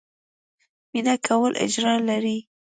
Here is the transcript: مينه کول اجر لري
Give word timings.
مينه 0.93 1.15
کول 1.27 1.51
اجر 1.63 1.85
لري 2.09 2.37